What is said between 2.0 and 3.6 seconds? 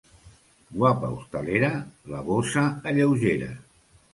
la bossa alleugera.